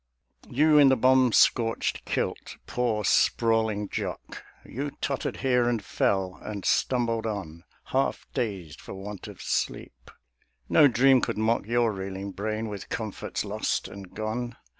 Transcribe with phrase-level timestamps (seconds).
[0.49, 6.65] You in the bomb scorched kilt, poor sprawling Jock, You tottered here and fell, and
[6.65, 10.09] stumbled on, Half dazed for want of sleep.
[10.67, 14.55] No dream could mock Your reeling brain with comforts lost and gone.